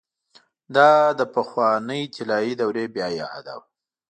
دا 0.75 0.91
د 1.19 1.21
پخوانۍ 1.33 2.01
طلايي 2.15 2.53
دورې 2.61 2.85
بيا 2.95 3.07
اعاده 3.19 3.53
ده. 3.55 3.55